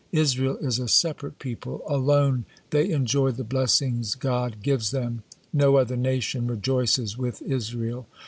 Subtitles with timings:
[0.13, 5.21] Israel is a separate people, alone they enjoy the blessings God gives them,
[5.53, 8.07] no other nation rejoices with Israel.